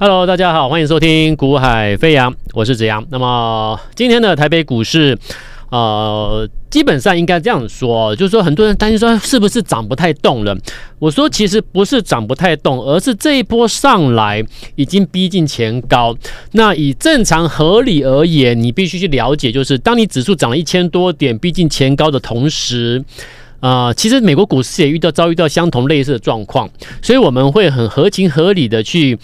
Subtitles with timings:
[0.00, 3.04] Hello，大家好，欢迎收听《股海飞扬》，我是子阳。
[3.10, 5.18] 那么今天的台北股市，
[5.70, 10.56] 呃，基本上应该这样说，就是说很多人担心说是不是涨不太动了？
[11.00, 14.40] 我说其实不是涨不太动，而是这一波上来
[14.76, 16.16] 已经逼近前高。
[16.52, 23.02] 那以正常合理而言，你必须去了解，就是当你指数涨了一千多点，逼近前高的同时，
[23.58, 26.70] 啊、呃，其实美国股市也遇到遭遇到相同类似的状况，
[27.02, 29.18] 所以我们会很合情合理的去。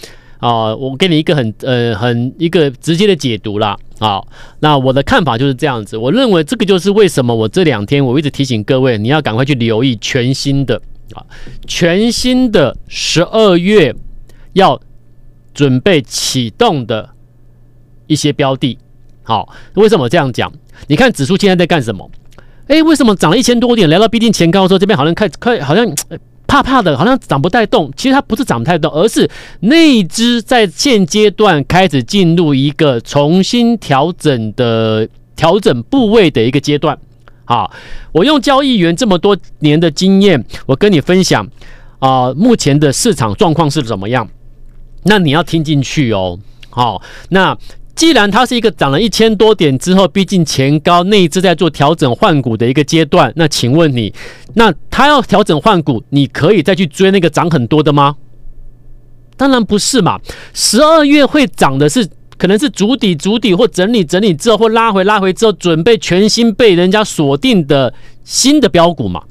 [0.47, 3.75] 啊、我给你一个很呃很一个直接的解读啦。
[3.99, 4.29] 好，
[4.61, 5.97] 那我的看法就是这样子。
[5.97, 10.77] 我认为这个就是为什么我这两天我一直提醒各位，你要赶快去留意全新的
[11.15, 11.25] 啊，
[11.67, 13.95] 全新的十二月
[14.53, 14.79] 要
[15.55, 17.09] 准备启动的
[18.07, 18.77] 一些标的。
[19.23, 20.53] 好，为什么这样讲？
[20.89, 22.11] 你看指数现在在干什么？
[22.67, 25.91] 哎，为什么涨了一千多点，来到逼近前高的时候，这边好像开开好像。
[26.47, 27.93] 怕怕的，好像涨不太动。
[27.97, 29.29] 其实它不是涨不太动，而是
[29.61, 36.99] 内资在现阶段开始进入一个重新调整的调整部位的一个阶段。
[37.45, 37.73] 好，
[38.13, 41.47] 我用交易员这么多年的经验，我跟你分享
[41.99, 44.29] 啊、目前的市场状况是怎么样？
[45.05, 46.39] 那你要听进去哦。
[46.71, 47.57] 好，那。
[47.95, 54.13] 既然它是一个涨了一千多点之后，逼近前高，内资在做调整换股的一个阶段，那请问你，
[54.55, 58.17] 那它要调整换股，你可以再去追那个涨很多的吗？
[59.37, 60.21] 当然不是嘛。
[60.53, 69.23] 十二月会涨的是，可能是筑底、筑底或整理、整理之后，或拉回、拉回之后，准备全新被人家锁定的新的标股嘛。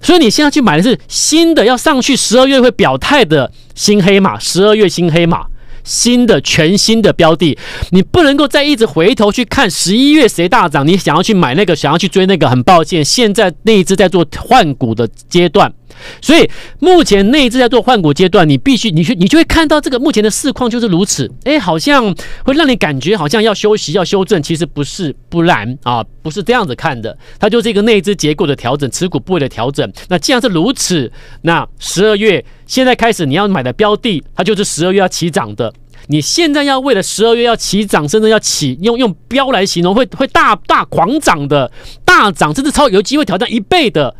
[0.00, 5.46] 所以你现在去买的是新的，要上去十二月会表态的新黑马，十二月新黑马。
[5.88, 7.58] 新的全新的标的，
[7.90, 15.72] 你不能够再一直回头去看十一月谁大涨，你想要去买那个，想要去追那个，很抱歉，现在那一只在做换股的阶段。
[16.20, 21.30] 所以目前内资在做换股阶段，你必须你去你就会看到这个目前的市况就是如此。
[21.44, 22.14] 哎，好像
[22.44, 27.16] 会让你感觉好像要休息要修正，其实不是，不然啊，不是这样子看的。
[27.38, 29.90] 它就是一个内资结构的调整，持股部位的调整。
[30.08, 31.10] 那既然是如此，
[31.42, 35.72] 那十二月现在开始你要买的标的，它就是十二月要起涨的。
[36.10, 41.70] 你现在要为了十二月要起涨，甚至要起用用标来形容，会会大大狂涨的
[42.04, 44.14] 大涨，甚至超有机会挑战一倍的，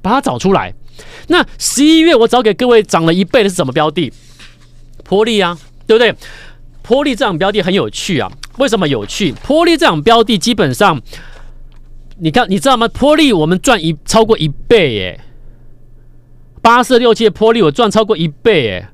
[0.00, 0.72] 把它找出来。
[1.28, 4.12] 那十一月我找给各位涨了一倍的是什么标的？
[5.04, 6.14] 坡利啊，对不对？
[6.82, 9.32] 坡利这种标的很有趣啊，为什么有趣？
[9.32, 11.00] 坡利这种标的基本上，
[12.18, 12.88] 你看你知道吗？
[12.88, 15.20] 坡利我们赚一超过一倍耶，
[16.62, 18.88] 八四六七的波丽我赚超过一倍耶。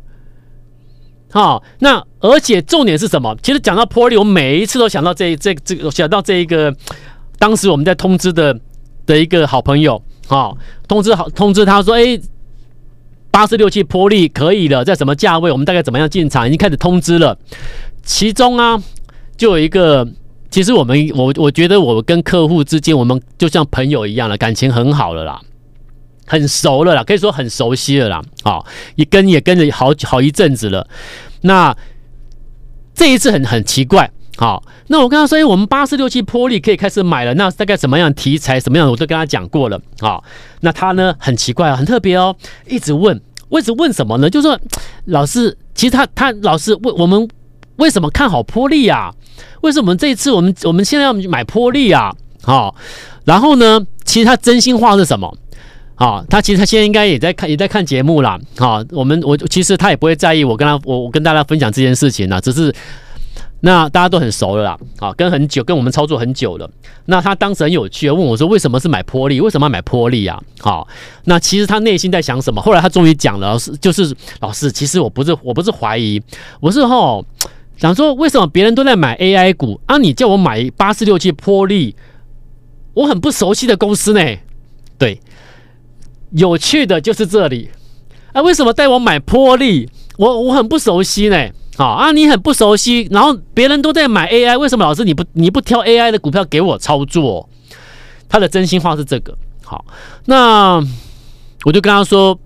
[1.30, 3.36] 好，那而且重点是什么？
[3.42, 6.72] 其实讲到波丽，我每一次都想到这这这个，想到这一个
[7.38, 8.56] 当时我们在通知的
[9.06, 10.00] 的一个好朋友。
[10.26, 10.56] 好，
[10.88, 12.18] 通知好，通知他说，哎，
[13.30, 15.50] 八四六七波丽可以了，在什么价位？
[15.50, 16.46] 我们大概怎么样进场？
[16.46, 17.36] 已经开始通知了。
[18.02, 18.82] 其中啊，
[19.36, 20.06] 就有一个，
[20.50, 25.40] 其实我们我我觉得我跟客户之间，我们就像朋友一样了，感情很好了啦，
[26.26, 28.22] 很熟了啦，可以说很熟悉了啦。
[28.42, 28.64] 好，
[28.96, 30.86] 也跟也跟着好好一阵子了。
[31.42, 31.76] 那
[32.94, 34.10] 这一次很很奇怪。
[34.36, 37.32] 好，那我跟他说，哎，我们八四六七波丽可以开始买了。
[37.34, 39.80] 那大概什么样题材，什么样我都跟他讲过了。
[40.00, 40.24] 好，
[40.60, 42.34] 那他呢很奇怪，很特别哦，
[42.66, 44.28] 一直问，一直问什么呢？
[44.28, 44.58] 就是说，
[45.04, 47.28] 老师，其实他他老师问我们
[47.76, 49.14] 为什么看好波丽啊？
[49.60, 52.12] 为什么这一次我们我们现在要买波丽啊？
[52.42, 52.74] 好，
[53.24, 55.32] 然后呢，其实他真心话是什么？
[55.94, 58.36] 好，他其实他现在应该也在看也在看节目啦。
[58.58, 62.74] 好，我们我其实他也不会在意我跟他我我跟大家分享这件事情啦，只是。
[63.66, 66.70] 那大家都很熟了啦，啊，跟很久，跟我们操作很久了。
[67.06, 69.40] 那他当时很有趣，问我说：“为什么是买波利？
[69.40, 70.86] 为什么要买波利啊？”好，
[71.24, 72.60] 那其实他内心在想什么？
[72.60, 76.20] 后来他终于讲了，老师就是老师，其实我不是我不是怀疑，
[76.60, 77.24] 我是吼
[77.78, 79.96] 想说，为什么别人都在买 AI 股啊？
[79.96, 81.96] 你叫我买八四六七波利，
[82.92, 84.20] 我很不熟悉的公司呢。
[84.98, 85.18] 对，
[86.32, 87.70] 有趣的就是这里
[88.34, 89.88] 啊，为什么带我买波利？
[90.18, 91.48] 我我很不熟悉呢。
[91.76, 97.48] 好啊，你很不熟悉，然后别人都在买 AI，为什么老师你不你不挑 AI 的股票给我操作？
[98.28, 99.36] 他的真心话是这个。
[99.64, 99.84] 好，
[100.26, 100.76] 那
[101.64, 102.38] 我就跟他说，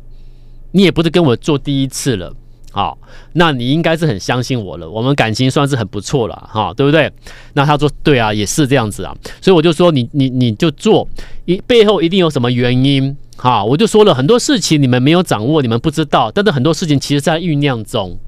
[0.73, 2.33] 你也不是跟我做第一次了，
[2.71, 2.97] 好，
[3.35, 7.13] 那你应该是很相信我了，我们感情算是很不错了，哈，对不对？
[7.53, 11.07] 那他说对啊，也是这样子啊，所以我就说你你你就做，
[11.45, 18.19] 一背后一定有什么原因，哈，我就说了很多事情你们没有掌握，你们不知道，但是很多事情其实在酝酿中。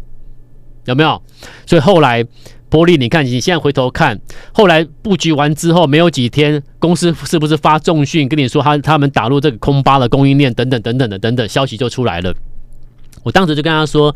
[0.90, 1.22] 有没有？
[1.66, 2.22] 所以后来
[2.70, 4.20] 玻璃，你看你现在回头看，
[4.52, 12.34] 后来布局完之后没有几天，公司是不是发重讯跟你说他他们打入这个空巴的供应链等等等等的等等消息就出来了？
[13.22, 14.14] 我当时就跟他说，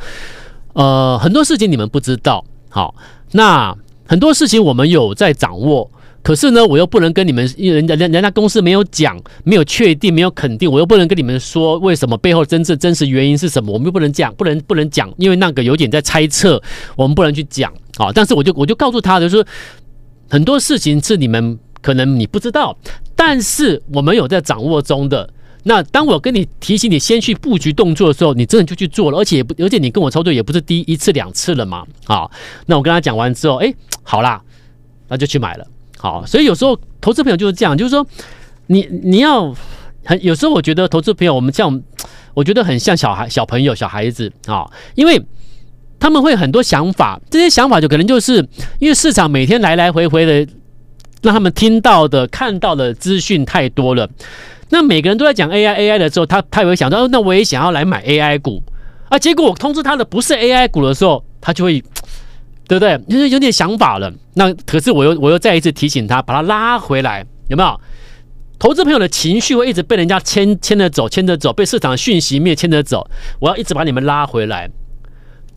[0.74, 2.94] 呃，很多事情你们不知道，好，
[3.32, 3.76] 那
[4.06, 5.90] 很多事情我们有在掌握，
[6.24, 16.60] 可是呢，我又不能跟你们，因为人家人家公司没有讲，没有确定，没有肯定，我又不能跟你们说为什么背后真正真实原因是什么，我们又不能讲，不能不能讲，因为那个有点在猜测，
[16.96, 19.44] 我们不能去讲，啊，但是我就我就告诉他，就是
[20.30, 22.74] 很多事情是你们可能你不知道，
[23.14, 25.28] 但是我们有在掌握中的。
[25.64, 31.84] 那当我跟你提醒你先去布局动作的时候，你真的就去做了，而且也不，而且你跟我操作也不是第一次两次了嘛。
[32.06, 32.30] 啊，
[32.64, 34.42] 那我跟他讲完之后，哎，好啦，
[35.08, 35.66] 那就去买了。
[35.98, 38.06] 好，所以有时候投资朋友就是这样，就是说
[38.66, 39.54] 你你要
[40.04, 41.82] 很有时候我觉得投资朋友我们这样，
[42.34, 45.22] 我觉得很像小孩小朋友小孩子啊，因为
[45.98, 48.46] 他们会很多想法，这些想法就可能就是
[48.78, 50.52] 因为市场每天来来回回的，
[51.22, 54.08] 让他们听到的看到的资讯太多了。
[54.68, 58.62] 那每个人都在讲 AI AI 的时候，他他也会想到，那我也想要来买 AI 股
[59.08, 59.18] 啊。
[59.18, 61.82] 结果我通知他的不是 AI 股的时候，他就会，
[62.66, 62.98] 对不对？
[63.08, 64.12] 就是有点想法了。
[64.34, 67.80] 那可是我又我又再一次提醒他，把他拉回来，有没有？
[68.58, 73.06] 投资朋友的情绪会一直被人家牵牵着走，牵着走，被市场讯息面牵着走。
[73.40, 74.70] 我要一直把你们拉回来，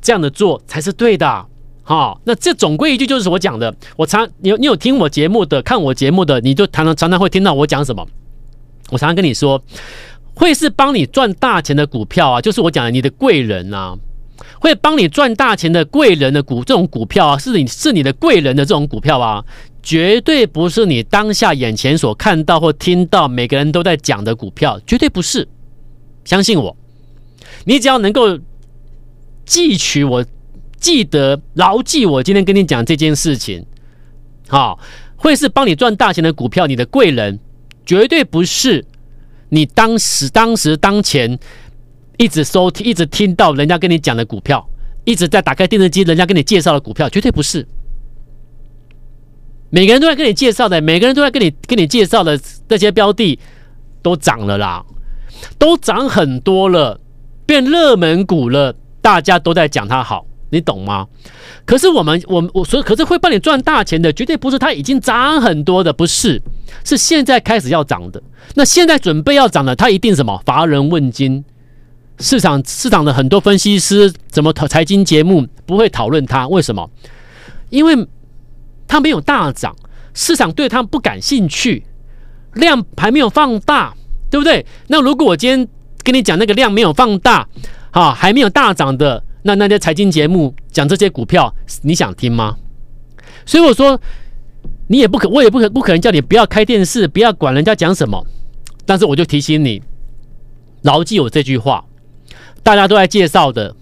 [0.02, 1.46] 这样的做才是对的。
[1.84, 3.74] 好，那这总归一句就是我讲的。
[3.96, 8.06] 我常你有你有听我节目的，看我节目的，你就常常常常会听到我讲什么。
[8.90, 9.62] 我常常跟你说，
[10.34, 13.96] 会是帮你赚大钱的股票啊，就是我讲的你的贵人啊，
[14.60, 19.44] 会帮你赚大钱的贵人的股这种股票啊，是你是你的贵人的这种股票啊，
[19.82, 25.48] 绝对不是你当下眼前所看到或听到每个人都在讲的股票，绝对不是。
[26.26, 26.76] 相信我，
[27.66, 28.40] 你只要能够
[29.46, 30.26] 记取我，
[30.80, 33.66] 记得牢记我今天跟你讲这件事情，
[34.48, 34.80] 好，
[35.16, 37.40] 会是帮你赚大钱的股票，你的贵人。
[37.86, 38.84] 绝对不是
[39.48, 41.40] 你当时、当时、当前
[42.18, 44.68] 一直收听、一直听到人家跟你讲的股票，
[45.06, 47.68] 一直在打开电视机，人家跟你介绍的股票，绝对不是。
[49.70, 53.38] 每个人都在跟你介绍的，每个人都在跟你跟你介绍的这些标的
[54.02, 54.84] 都涨了啦，
[55.60, 57.00] 都涨很多了，
[57.46, 60.26] 变热门股了，大家都在讲它好。
[60.50, 61.06] 你懂吗？
[61.66, 66.42] 可是我们，我我所以，可是会帮你赚大钱的，绝对不是它已经涨很多的，不是，
[66.86, 68.24] 是现在开始要涨的。
[68.56, 70.42] 那现在准备要涨的，它一定什么？
[70.46, 71.44] 乏人问津，
[72.20, 76.48] 市场市场的很多分析师，怎么财经节目不会讨论它？
[76.48, 76.90] 为什么？
[77.70, 78.08] 因为
[78.88, 79.76] 它没有大涨，
[80.14, 81.86] 市场对它不感兴趣，
[82.54, 83.94] 量还没有放大，
[84.32, 84.66] 对不对？
[84.88, 85.68] 那如果我今天
[86.04, 87.48] 跟你讲那个量没有放大，
[87.92, 89.24] 啊，还没有大涨的。
[89.44, 92.58] 那那些财经节目讲这些股票，你想听吗？
[93.46, 94.00] 所以我说，
[94.88, 98.26] 你也不可，我也不可，不可能叫你不要开电视，不要管人家讲什么。
[98.86, 99.82] 但是我就提醒你，
[100.82, 101.86] 牢记我这句话：
[102.68, 103.74] 大家都在介绍的，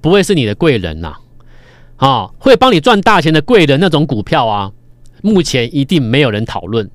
[0.00, 1.14] 不会是你的贵人呐，
[1.96, 4.72] 啊，会帮你赚大钱的贵人那种股票啊，
[5.20, 6.90] 目前一定没有人讨论。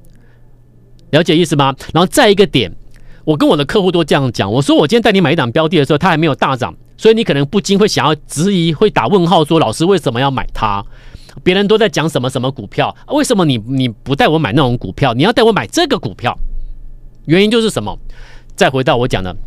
[1.11, 1.75] 了解意思吗？
[1.93, 2.75] 然后再一个点，
[3.25, 6.75] 我跟我的客户都这样讲，我说我今天带你买一档标的的时候，它还没有大涨。
[6.97, 10.83] 所以你可能不禁会想要质疑，会打问号，说：“老师为什么要买它？
[11.43, 15.13] 别人都在讲什么什么股票，为什么你你不带我买那种股票？
[15.13, 16.35] 你要带我买这个股票？
[17.25, 17.99] 原因就是什么？
[18.55, 19.37] 再回到我讲的，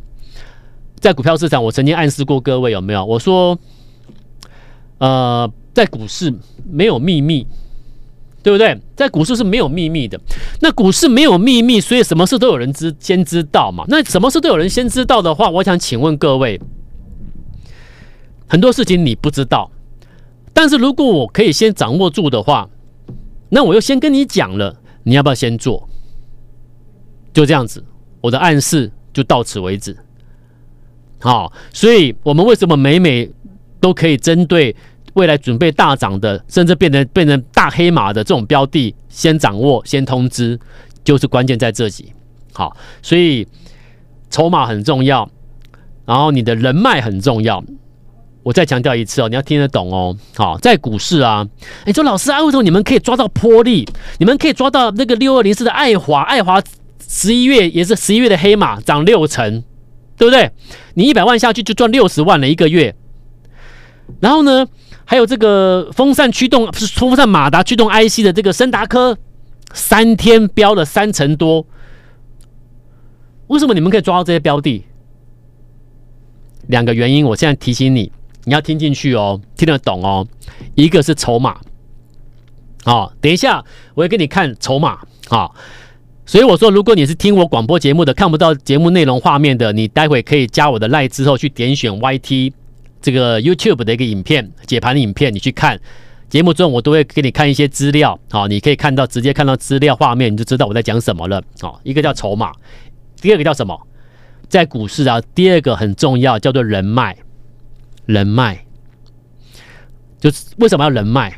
[1.00, 3.04] 在股票市场，我曾经暗示过各位有没有？
[3.04, 3.58] 我说，
[4.98, 6.32] 呃，在股市
[6.69, 7.46] 没有秘密，
[8.43, 8.78] 对不对？
[8.96, 10.20] 在股市是没有秘密的。
[10.60, 13.84] 那股市没有秘密，所以什么事都有人知先知道嘛。
[13.88, 16.60] 那什么事都有人先知道的话，我想请问各位。”
[18.50, 19.70] 很多事情你不知道，
[20.55, 22.69] 但是如果我可以先掌握住的话，
[23.50, 25.88] 那我又先跟你讲了，你要不要先做？
[27.32, 27.84] 就这样子，
[28.22, 29.94] 我的暗示就到此为止。
[31.20, 33.29] 好，所以我们为什么每每
[33.81, 34.75] 都可以针对
[35.15, 40.58] 未来准备大涨的，甚至变成变成大黑马的这种标的，先掌握、先通知，
[41.03, 42.13] 就是关键在这里。
[42.53, 43.46] 好，所以
[44.31, 45.29] 筹码很重要，
[46.06, 47.63] 然后你的人脉很重要。
[48.44, 50.17] 我再强调一次哦，你要听得懂哦。
[50.34, 51.46] 好，在股市啊，
[51.84, 53.87] 你说老师啊，为什么你们可以抓到波丽？
[54.19, 56.63] 你们可以抓到那个六二零四的爱华，爱华
[57.06, 59.63] 十一月也是十一月的黑马，涨六成，
[60.19, 60.51] 对不对？
[60.94, 62.94] 你一百万下去就赚六十万了一个月。
[64.20, 64.67] 然后呢，
[65.05, 69.17] 还有这个风扇驱动不是风扇马达驱动 IC 的这个升达科，
[69.72, 71.65] 三天飙了三成多。
[73.46, 74.84] 为什么你们可以抓到这些标的？
[76.67, 78.13] 两个原因，我现在提醒你。
[78.44, 80.27] 你要听进去哦，听得懂哦。
[80.75, 81.60] 一个是筹码，
[82.84, 83.63] 好，等一下
[83.94, 84.98] 我会给你看筹码，
[85.29, 85.55] 好。
[86.29, 92.53] 所以我说，如果你是听我广播节目的，看不到节目内容画面的，你待会可以加我的赖之后去点选 YT
[93.01, 95.81] 这个 YouTube 的一个影片解盘的影片，你去看
[96.29, 101.43] 节目中，我都会给你看一些资料，好，你可以看到直接看到资料画面，你就知道我在讲什么了。
[101.63, 102.53] 好，一个叫筹码，
[103.23, 103.81] 第二个叫什么？
[104.51, 107.17] 在股市啊，第二个很重要，叫做人脉。
[108.05, 108.67] 人脉
[110.20, 111.32] 就是为什么要人脉？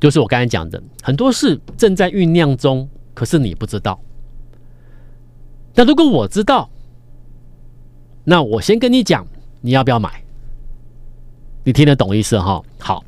[0.00, 4.00] 就是我刚才讲的，很多事正在酝酿中，可是你不知道。
[5.74, 6.70] 那如果我知道，
[8.24, 9.26] 那我先跟你讲，
[9.60, 10.22] 你要不要买？
[11.64, 12.62] 你听得懂意思哈？
[12.78, 13.04] 好，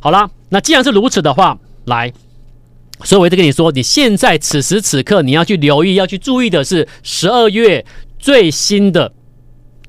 [0.00, 2.12] 好了，那既然是如此的话，来，
[3.04, 7.84] 所以我就跟你说，你现在此时此刻你要去留意、要去注意的是十二月
[8.18, 9.12] 最新的、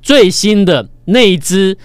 [0.01, 1.77] 最新的那一支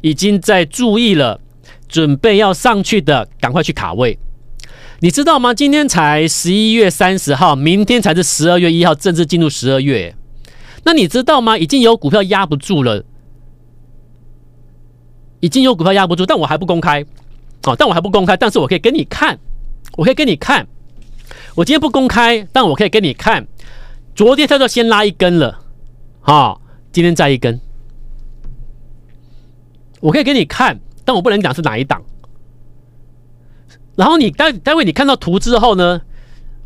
[0.00, 1.40] 已经在注意了。
[1.88, 4.18] 准备要上去的，赶快去卡位。
[5.02, 5.52] 你知道吗？
[5.52, 10.14] 今天才十一月三十号，明天才是十二月一号，正式进入十二月。
[10.84, 11.58] 那你知道吗？
[11.58, 13.04] 已经有股票压不住了，
[15.40, 17.04] 已经有股票压不住，但我还不公开。
[17.64, 19.36] 哦，但我还不公开，但是我可以给你看，
[19.96, 20.68] 我可以给你看。
[21.56, 23.44] 我今天不公开，但我可以给你看。
[24.14, 25.64] 昨天他就先拉一根了，
[26.20, 26.56] 啊，
[26.92, 27.60] 今天再一根，
[29.98, 30.78] 我可以给你看。
[31.04, 32.00] 但我不能讲是哪一档。
[33.96, 36.00] 然后你待待会你看到图之后呢，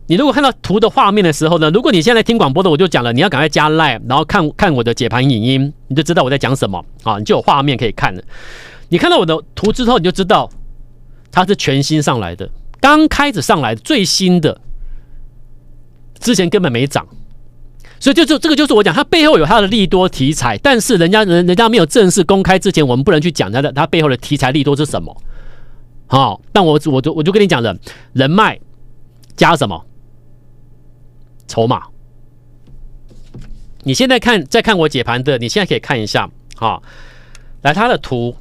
[0.06, 8.22] 你如果看到图的画面的时候呢，如果你现在听广播的，我就讲了，你要赶快加 Line，然后看看我的解盘影音，你就知道我在讲什么啊，你就有画面可以看了。
[8.88, 10.48] 你看到我的图之后，你就知道
[11.32, 12.48] 它是全新上来的，
[12.80, 14.60] 刚开始上来最新的，
[16.20, 17.04] 之前根本没涨。
[17.98, 25.16] 所以就就这个就是我讲，它背后有它的利多题材，但是人家人人家没有正式公开之前，我们不能去讲它的它背后的题材利多是什么。
[26.06, 27.76] 好，但我我就我就跟你讲了，
[28.12, 28.58] 人脉
[29.36, 29.84] 加什么
[31.48, 31.82] 筹码。
[33.82, 36.82] 你现在看再看我解盘的，你现在可以看一下，好，
[37.62, 38.36] 来它的图，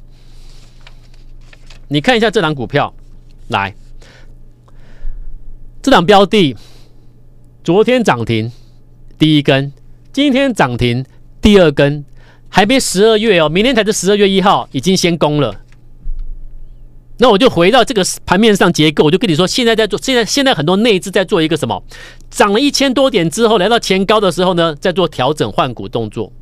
[1.88, 2.94] 你看一下这档股票，
[3.48, 3.74] 来
[5.82, 6.56] 这档标的
[7.62, 8.50] 昨天涨停。
[9.18, 9.72] 第一根，
[10.12, 11.04] 今天涨停，
[11.40, 12.04] 第二根，
[12.48, 15.65] 还没十二月哦，明天才是十二月一号，已经先攻了。
[17.18, 21.82] 那我就回到这个盘面上结构，我就跟你说，现在在做，现在现在很多内资在做一个什么？
[22.30, 26.32] 涨了一千多点之后，来到前高的时候呢，在做调整换股动作。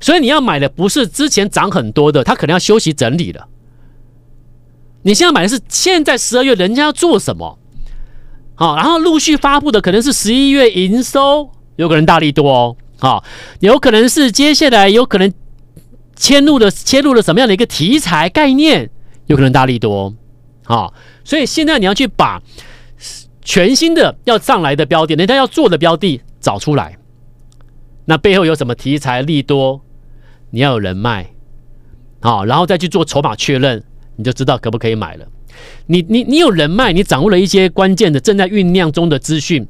[0.00, 3.46] 所以你要买的不是之前涨很多的，它可能要休息整理了。
[5.02, 7.58] 你现在买的是现在十二月人家要做什么？
[8.54, 12.76] 好，然后陆续发布的可能是十一月营收，有可能大利多哦。
[12.98, 13.22] 好，
[13.60, 15.32] 有可能是接下来有可能
[16.16, 18.90] 切入的切入了什么样的一个题材概念，
[19.26, 20.14] 有可能大利多。
[20.64, 22.42] 好，所以现在你要去把
[23.42, 26.96] 全新的要上来的标的，人家要做的标的找出来。
[28.04, 29.80] 那背后有什么题材利多？
[30.50, 31.30] 你要有人脉，
[32.20, 33.82] 好，然后再去做筹码确认，
[34.16, 35.26] 你就知道可不可以买了。
[35.86, 39.66] 你你你有人脉，你掌握了一些关键的正在酝酿中的资讯，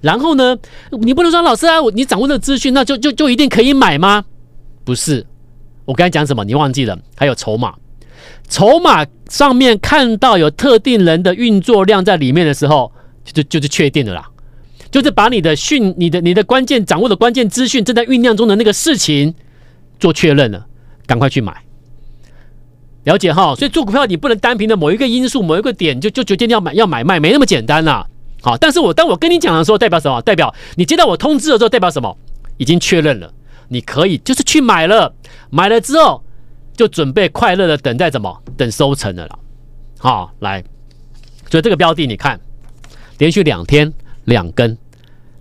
[0.00, 0.56] 然后呢，
[0.90, 4.24] 你不能说老师啊，你掌握的资讯，那就就就一定可以买吗？
[4.84, 5.26] 不是，
[5.84, 6.44] 我刚才讲什么？
[6.44, 6.98] 你忘记了？
[7.16, 7.74] 还有筹码，
[8.48, 12.92] 筹码上面看到有特定人的运作量在里面的时候，
[13.24, 14.26] 就就就是确定的啦，
[14.90, 19.34] 就是把你的讯、你的你的关键掌握的关键资讯正在酝酿中的那个事情
[19.98, 20.66] 做确认了，
[21.06, 21.56] 赶快去买。
[23.04, 28.06] 了解哈，所以做股票你不能单凭的某一个因素、某一个点就就决定要买要买卖，没那么简单呐。
[28.40, 30.22] 好，但是我当我跟你讲的时候，代表什么？
[30.22, 32.16] 代表你接到我通知的时候，代表什么？
[32.56, 33.30] 已经确认了，
[33.68, 35.12] 你可以就是去买了，
[35.50, 36.23] 买了之后
[36.76, 38.42] 就准备快乐的等待什么？
[38.56, 39.38] 等收成的了。
[39.98, 40.62] 好，来，
[41.50, 42.38] 所以这个标的你看，
[43.18, 43.92] 连续两天
[44.24, 44.76] 两根，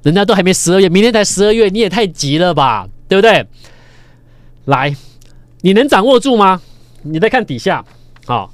[0.03, 3.45] 人家都还没十二月，明天才十二月，你也太急了吧，对不对？
[4.65, 4.95] 来，
[5.61, 6.61] 你能掌握住吗？
[7.01, 7.83] 你再看底下，
[8.25, 8.53] 好，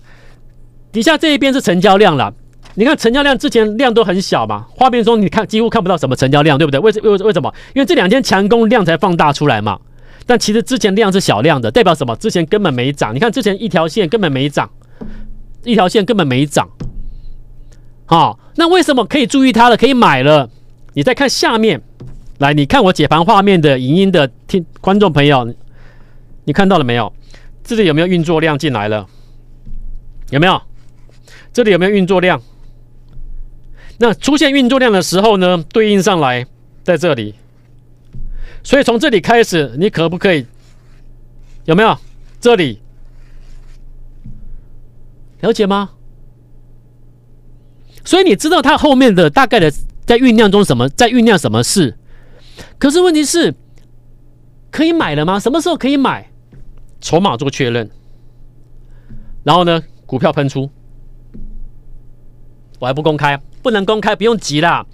[0.92, 2.34] 底下这一边是成交量了。
[2.76, 6.80] 你看成交量之前量都很小嘛，画面中你看几乎看不到什么成交量，对不对？
[6.80, 7.54] 为为为什么？
[7.76, 9.80] 因为这两天强攻量才放大出来嘛。
[10.26, 12.16] 但其实之前量是小量的，代表什么？
[12.18, 13.14] 之前根本没涨。
[13.16, 14.70] 你看之前一条线根本没涨，
[15.64, 16.70] 一条线根本没涨。
[18.06, 19.78] 好，那为什么可以注意它了？
[19.78, 20.50] 可以买了？
[20.94, 21.82] 你再看下面，
[22.40, 25.54] 来，你看我解盘画面的影音的听观众朋友，
[26.46, 27.12] 你看到了没有？
[27.64, 29.08] 这里有没有运作量进来了？
[30.32, 30.62] 有没有？
[31.54, 32.42] 这里有没有运作量？
[33.98, 36.46] 那出现运作量的时候呢，对应上来
[36.84, 37.36] 在这里。
[38.64, 40.46] 所以从这里开始，你可不可以？
[41.66, 41.98] 有没有？
[42.40, 42.82] 这里
[45.42, 45.92] 了解吗？
[48.06, 49.72] 所以你知道它后面的大概的
[50.06, 51.98] 在酝酿中什么，在酝酿什么事？
[52.78, 53.54] 可是问题是，
[54.72, 55.40] 可以买了吗？
[55.40, 56.30] 什么时候可以买？
[57.02, 57.90] 筹码做确认，
[59.44, 60.70] 然后呢，股票喷出，
[62.80, 64.86] 我还不公开，不能公开，不用急啦。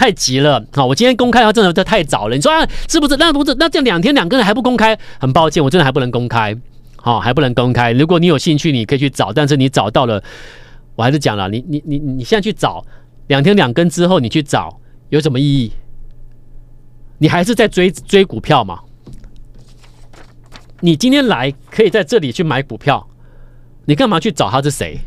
[0.00, 2.34] 太急了，好，我今天公开的话真的太早了。
[2.34, 3.18] 你说啊，是不是？
[3.18, 6.56] 那不是，那这两天两个人还不公开，很抱歉，我真的还不能公开，
[6.96, 7.92] 好，还不能公开。
[7.92, 10.24] 如果你有兴趣，你可以去找，但是你找到了，
[10.96, 12.82] 我还是讲了，你你你你现在去找，
[13.26, 14.80] 两天两根之后你去找，
[15.10, 15.70] 有什么意义？
[17.18, 18.80] 你还是在追追股票吗？
[20.80, 23.06] 你今天来可以在这里去买股票，
[23.84, 24.98] 你干嘛去找他是谁？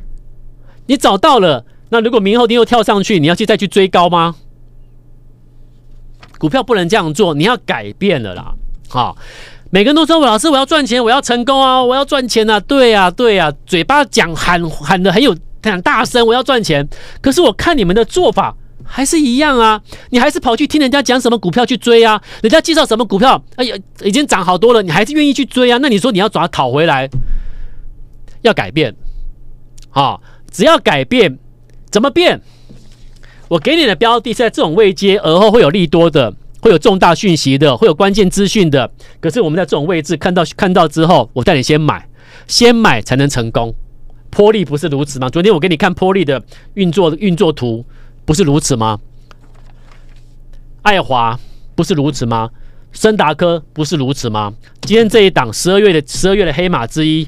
[0.86, 4.36] 你找到了，那如果明后天又跳上去，你要去再去追高吗？
[6.44, 8.54] 股票不能这样做，你要改变了啦！
[8.90, 9.16] 好，
[9.70, 15.34] 每个人都说：“我老师，我要赚钱，我要成功啊，我要赚钱啊！”对啊，对啊，嘴巴讲喊喊的很有
[15.64, 16.86] 很大声，我要赚钱。
[17.22, 25.80] 可是我看你们的做法还是一样啊，你还是跑去听人家讲什么股票去追啊，人家介绍什么股票，哎呀，已经涨好多了，你还是愿意去追啊？
[25.82, 27.10] 那你说你要怎么讨回来，
[28.42, 28.94] 要改变，
[29.90, 30.22] 好，
[30.52, 31.40] 只要改变，
[31.90, 32.42] 怎么变？
[33.54, 38.92] 我给你的标的是在这种位阶，而后会有利多的，会有重大讯息的，会有关键资讯的。
[39.20, 42.10] 可是我们在这种位置看到看到之后，我带你先买，
[42.48, 43.76] 先买才能成功。
[44.32, 45.30] 波利不是如此吗？
[45.30, 46.42] 昨天我给你看波利的
[46.74, 47.86] 运作运作图，
[48.26, 49.00] 不是如此吗？
[50.82, 51.40] 爱华
[51.76, 52.50] 不是如此吗？
[52.92, 54.52] 森达科不是如此吗？
[54.82, 57.28] 今天这一档十二月的十二月的黑马之一，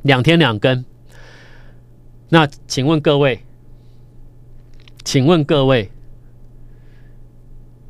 [0.00, 0.86] 两天两根。
[2.30, 3.42] 那请问各位？
[5.06, 5.88] 请问各位，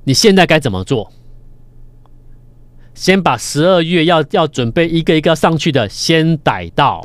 [0.05, 1.11] 你现在该怎么做？
[2.93, 7.03] 先把十二月要要准备一个一个上去的先逮到，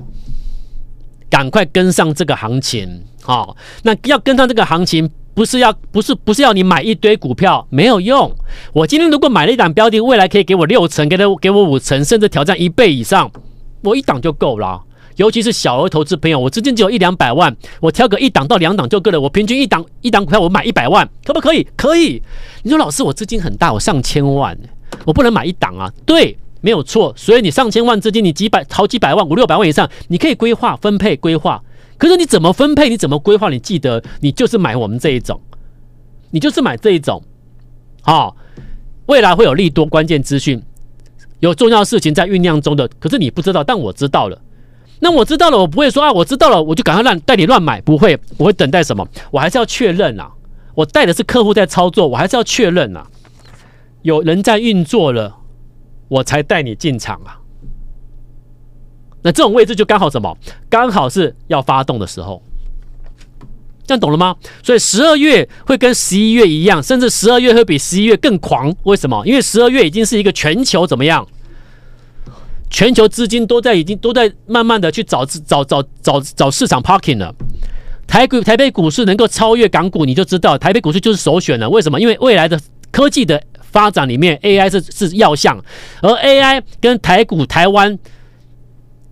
[1.30, 3.06] 赶快跟上这个行情。
[3.22, 8.36] 好，那要跟上这个行情，不是要不是不是要你买一堆股票没有用。
[8.74, 13.32] 我今天如果买了一档标的，未来可以给我六成，给他给我五成，甚至挑战一倍以上，
[13.82, 14.84] 我一档就够了。
[15.22, 19.22] 尤其是小额投资朋友，我资金只有一两百万，我挑个一档到两档就够了。
[19.22, 21.68] 我平均一档一档股票，我买一百万，可不可以？
[21.78, 22.20] 可以。
[22.64, 24.58] 你说老师，我资金很大，我上千万，
[25.06, 25.94] 我不能买一档啊？
[26.08, 27.14] 对，没有错。
[27.16, 31.64] 所以你上千万资金，你几百好几百万，五六百万以上，你可以规划分配规划。
[32.00, 32.90] 可是你怎么分配？
[32.90, 33.52] 你怎么规划？
[33.52, 35.40] 你记得，你就是买我们这一种，
[36.32, 37.22] 你就是买这一种。
[38.02, 38.36] 好，
[39.06, 40.60] 未来会有利多关键资讯，
[41.42, 44.42] 有重要事情在酝酿中的，可是你不知道，但我知道了。
[45.04, 49.06] 那我知道了，我不会说啊，我知道了，我就赶快让带你乱买，不会，我会等待什么？
[49.32, 50.32] 我还是要确认啊，
[50.76, 53.08] 我带的是客户在操作，我还是要确认啊，
[54.04, 55.36] 有人在运作了，
[56.08, 57.42] 我才带你进场啊。
[59.24, 60.38] 那这种位置就刚好什么？
[60.70, 62.40] 刚好是要发动的时候，
[63.88, 64.36] 这样懂了吗？
[64.62, 68.72] 所以十二月会跟十一月一样，甚至十二月会比十一月更狂。
[68.84, 69.26] 为什么？
[69.26, 71.28] 因为十二月已经是一个全球怎么样？
[72.72, 77.36] 全球资金都在已经都在慢慢的去找找找找找市场 parking 了。
[78.08, 81.70] 台股台北股市能够超越港股，你就知道台北股市就是首选了。
[81.70, 82.00] 为什么？
[82.00, 85.62] 因为未来的科技的发展里面，AI 是是要项，
[86.02, 88.00] 而 AI 跟台股台湾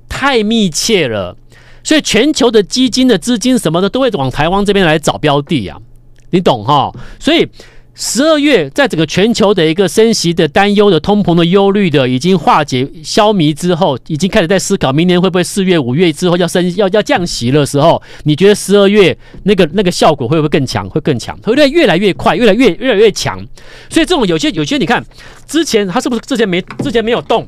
[0.07, 1.35] 太密切了，
[1.83, 5.77] 所以全球的基金的资金什么的都会往台湾这边来找标的啊，
[6.31, 6.91] 你懂哈？
[7.19, 7.47] 所以。
[8.01, 20.89] 十二月，在整个全球的一个升息的担忧的通膨的忧虑的已经化解消弭之后，已经开始在思考明年会不会四月五月之后要升要要降息的时候，你觉得十二月那个 那个效果会不会更强？
[20.89, 21.35] 会更强？
[21.39, 22.37] 会不会越来越快？
[22.37, 23.37] 越来越越来越强？
[23.89, 25.03] 所以这种有些有些你看，
[25.45, 27.45] 之前它是不是之前没之前没有动？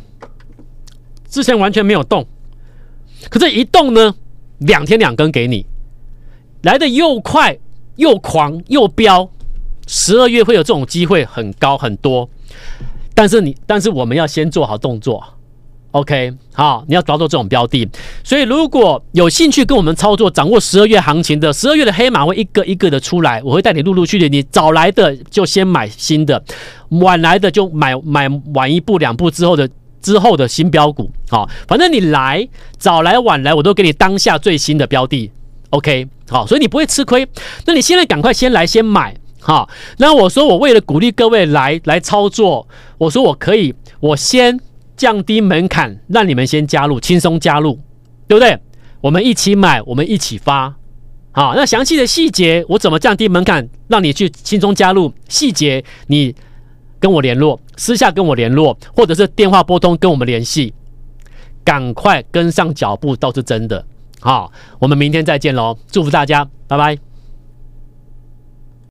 [1.30, 2.28] 之前完全没有动，
[3.30, 4.14] 可是一动呢，
[4.58, 5.66] 两天两根给你，
[6.64, 7.58] 来的又快
[7.96, 9.32] 又狂又飙。
[9.92, 12.28] 十二月会有这种机会很高很多，
[13.14, 15.22] 但是你，但是我们要先做好动作
[15.92, 17.86] ，OK，好，你要抓住这种标的。
[18.24, 26.42] 所以如果有兴趣跟我们操作，掌握十二月行情的，十二月的黑马会一个一个的出来，我会带你陆陆续续，你早来的就先买新的，
[26.92, 29.70] 晚来的就买买晚一步两步之后的
[30.02, 35.30] 之后的新标股，好，反正你来早来晚来，我都给你当下最新的标的
[35.72, 37.28] ，OK，好，所以你不会吃亏。
[37.66, 39.14] 那你现在赶快先来先买。
[39.42, 42.68] 好，那我说我为了鼓励各位来来操作，
[43.00, 44.60] 我说我可以，我先
[44.96, 47.80] 降低门槛，让你们先加入，轻松加入，
[48.28, 48.58] 对不对？
[49.02, 50.76] 我们一起买，我们一起发。
[51.32, 55.12] 好，那详细的细节我怎么降低门槛，让你去轻松加入？
[55.28, 56.36] 细节你
[57.00, 60.72] 跟我联络，私下跟我联络，或者是电话拨通跟我们联系，
[61.64, 63.84] 赶快跟上脚步倒是真的。
[64.20, 67.11] 好，我们明天再见喽，祝福大家，拜拜。